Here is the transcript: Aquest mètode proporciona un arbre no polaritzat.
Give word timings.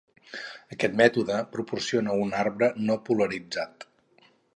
Aquest 0.75 0.95
mètode 1.01 1.35
proporciona 1.57 2.15
un 2.21 2.33
arbre 2.39 2.71
no 2.87 2.97
polaritzat. 3.11 3.87